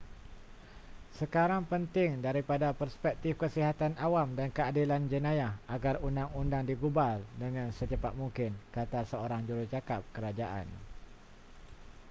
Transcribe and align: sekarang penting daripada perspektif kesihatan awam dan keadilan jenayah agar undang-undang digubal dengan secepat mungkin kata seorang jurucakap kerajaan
sekarang 1.21 1.61
penting 1.73 2.09
daripada 2.27 2.67
perspektif 2.81 3.33
kesihatan 3.43 3.93
awam 4.07 4.29
dan 4.39 4.49
keadilan 4.57 5.03
jenayah 5.13 5.51
agar 5.75 5.95
undang-undang 6.07 6.63
digubal 6.71 7.17
dengan 7.41 7.67
secepat 7.77 8.13
mungkin 8.21 8.49
kata 8.75 8.99
seorang 9.11 9.41
jurucakap 9.49 10.01
kerajaan 10.15 10.65